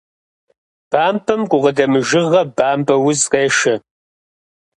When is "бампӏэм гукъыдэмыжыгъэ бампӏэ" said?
0.91-2.95